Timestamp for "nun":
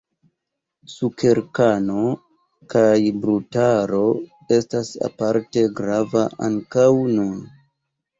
7.19-7.37